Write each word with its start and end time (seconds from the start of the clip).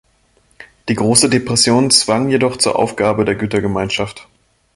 Die 0.89 0.95
Große 0.95 1.29
Depression 1.29 1.91
zwang 1.91 2.27
jedoch 2.29 2.57
zur 2.57 2.75
Aufgabe 2.75 3.23
der 3.23 3.35
Gütergemeinschaft. 3.35 4.27